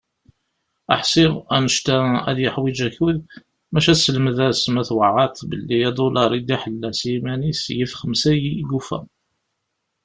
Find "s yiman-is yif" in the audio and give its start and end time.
6.99-7.91